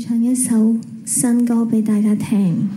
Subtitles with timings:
[0.00, 2.38] 唱一首新歌俾大家听。
[2.56, 2.68] 呢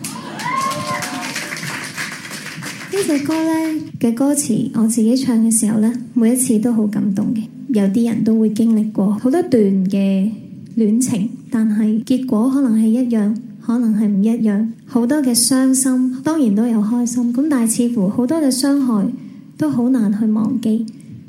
[3.05, 7.43] 只歌咧嘅歌词，我自己唱嘅时候咧，每一次都好感动嘅。
[7.69, 9.51] 有啲人都会经历过好多段
[9.87, 10.29] 嘅
[10.75, 14.73] 恋情，但系结果可能系一样，可能系唔一样。
[14.85, 17.33] 好多嘅伤心，当然都有开心。
[17.33, 19.07] 咁但系似乎好多嘅伤害
[19.55, 20.85] 都好难去忘记。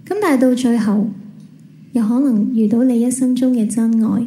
[0.08, 1.06] 咁但系到最后，
[1.92, 4.26] 又可能遇到你一生中嘅真爱。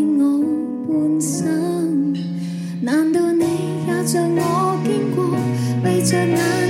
[0.91, 2.13] 半生，
[2.81, 3.45] 难道你
[3.87, 5.25] 也像我经过，
[5.81, 6.60] 闭着眼？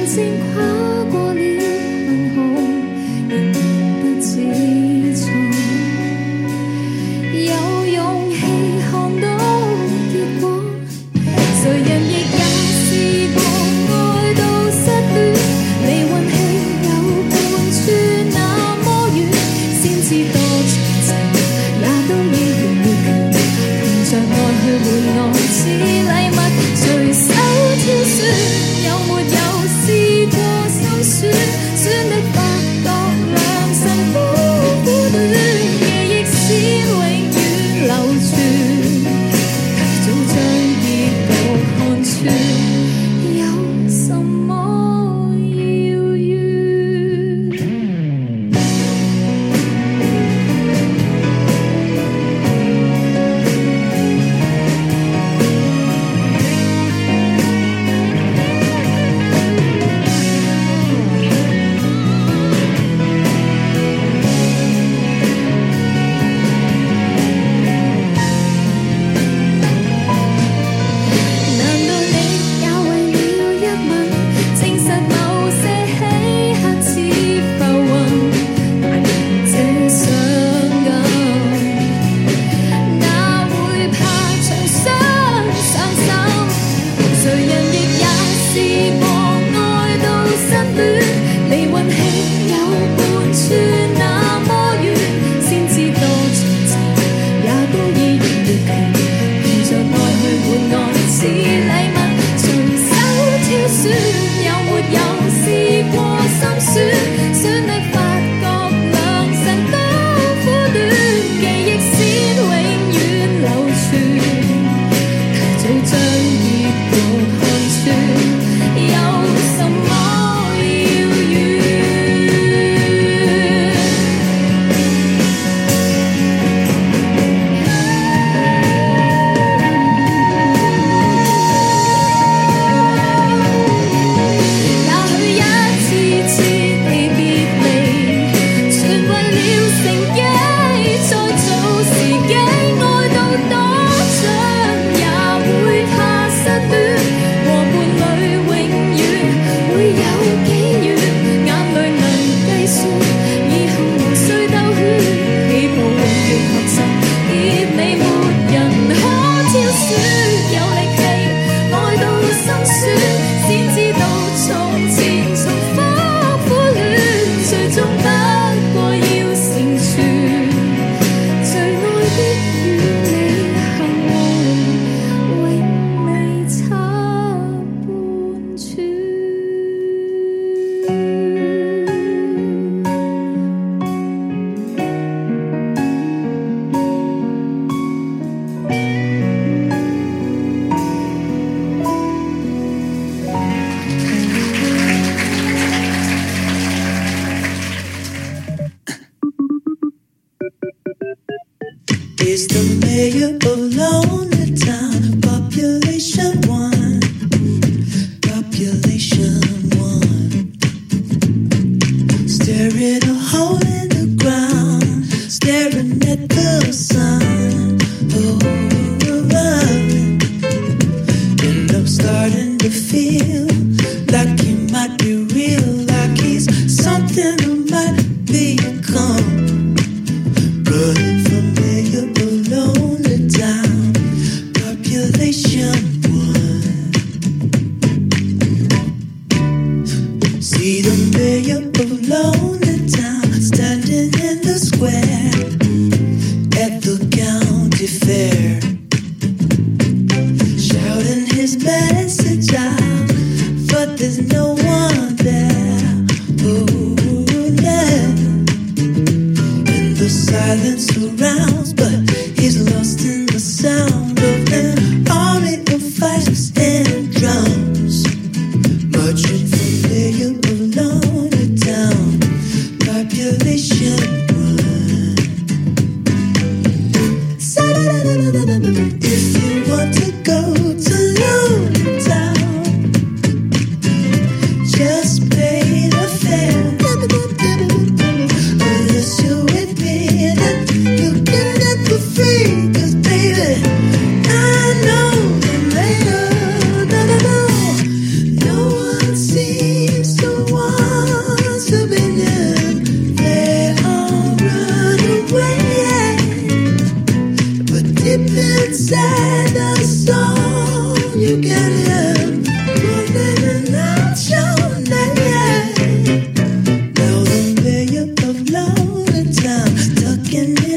[320.33, 320.70] asking me.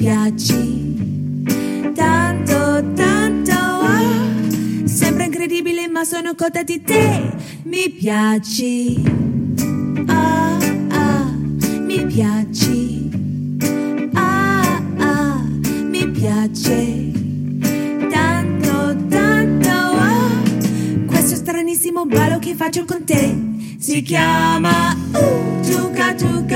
[0.00, 3.52] piaci tanto, tanto.
[3.52, 4.84] Oh.
[4.86, 7.30] Sembra incredibile, ma sono cotta di te.
[7.64, 9.02] Mi piaci.
[10.06, 10.56] Ah,
[10.88, 11.30] ah,
[11.84, 13.10] mi piaci.
[14.14, 15.44] Ah, ah,
[15.84, 17.10] mi piace.
[18.10, 19.68] Tanto, tanto.
[19.68, 21.04] Oh.
[21.04, 23.48] Questo stranissimo ballo che faccio con te
[23.78, 26.49] si chiama uh, Tuca Tuca.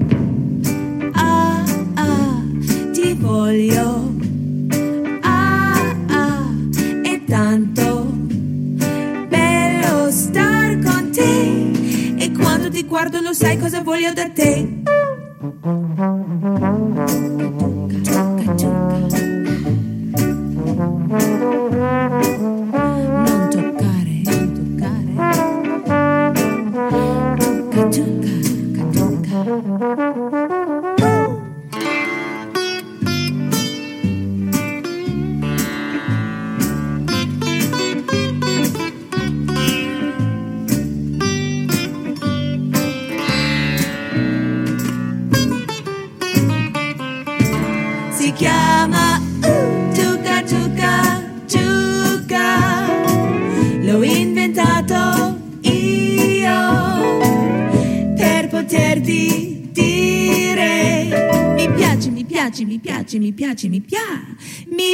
[1.14, 1.64] Ah,
[1.94, 2.43] ah,
[2.93, 4.12] ti voglio.
[5.23, 6.46] Ah, ah,
[7.03, 8.05] e tanto
[9.29, 12.17] bello star con te.
[12.19, 14.82] E quando ti guardo lo sai cosa voglio da te.
[17.08, 18.05] Cacciu,
[18.44, 18.83] cacciu.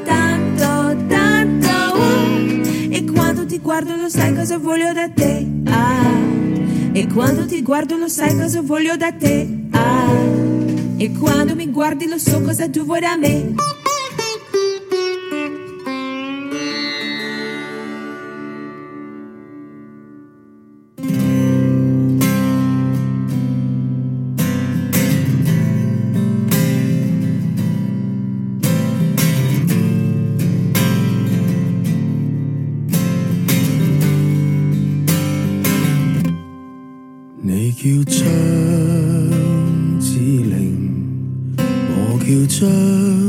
[0.04, 2.94] tanto, tanto, uh.
[2.94, 6.20] e quando ti guardo lo sai cosa voglio da te, ah,
[6.92, 10.12] e quando ti guardo lo sai cosa voglio da te, ah,
[10.98, 13.54] e quando mi guardi lo so cosa tu vuoi da me.
[37.44, 38.24] 你叫张
[39.98, 43.21] 子玲，我叫张。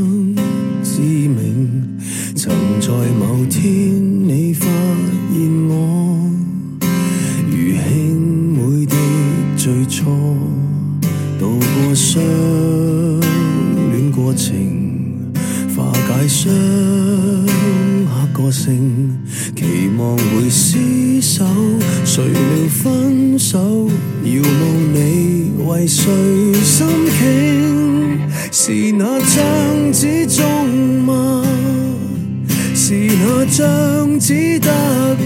[33.55, 34.69] 像子得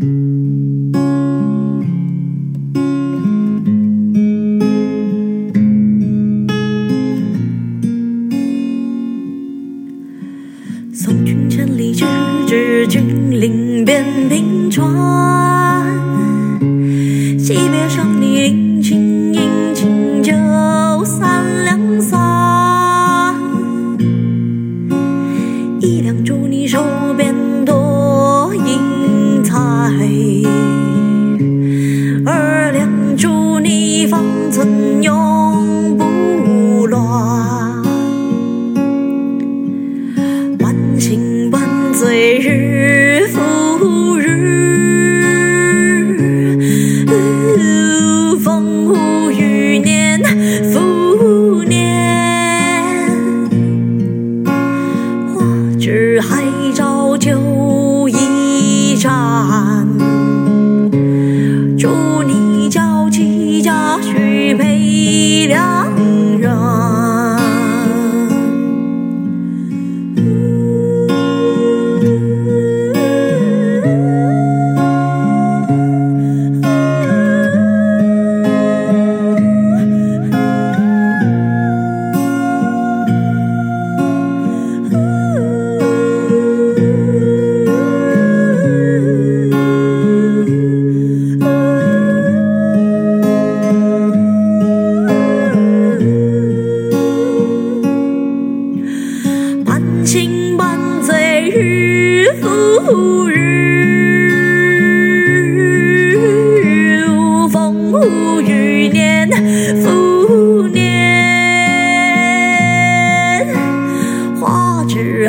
[0.02, 0.29] Mm-hmm.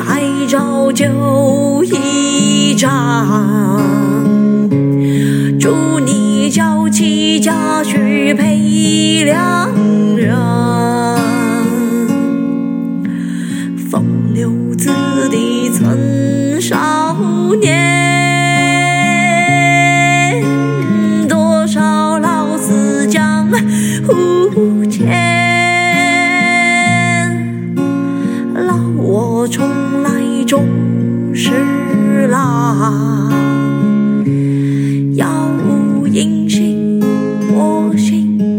[0.01, 3.81] 还照旧一张。
[5.59, 9.69] 祝你娇妻佳婿配良
[10.17, 10.60] 人。
[31.43, 33.31] 是郎，
[35.15, 35.25] 杳
[35.65, 36.99] 无音信，
[37.51, 38.50] 我心。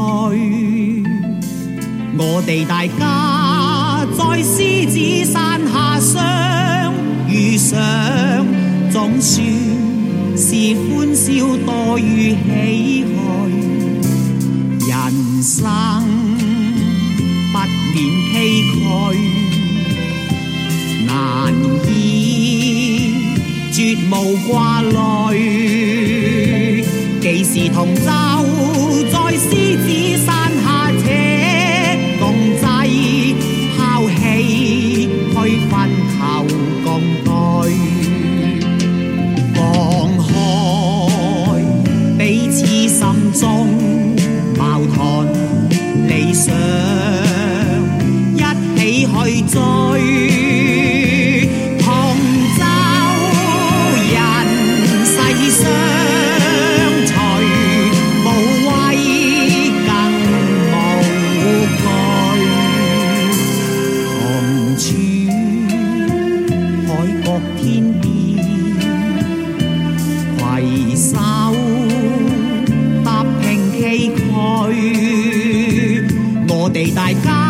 [2.18, 4.98] 我哋大家在狮子
[5.32, 6.16] 山下相
[7.30, 7.78] 遇上，
[8.92, 9.46] 总算
[10.36, 13.14] 是欢笑多于唏嘘。
[14.90, 14.98] 人
[15.44, 15.66] 生
[17.54, 17.60] 不
[17.94, 17.94] 免
[18.34, 18.74] 崎岖，
[21.06, 21.14] 难
[21.88, 24.14] 以绝无
[24.48, 24.50] 挂
[24.82, 26.82] 虑，
[27.22, 28.04] 既是同舟。
[77.16, 77.43] my God.